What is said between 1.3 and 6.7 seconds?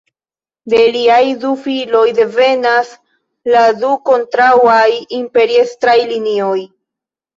du filoj devenas la du kontraŭaj imperiestraj linioj.